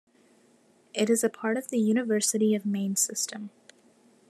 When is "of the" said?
1.57-1.77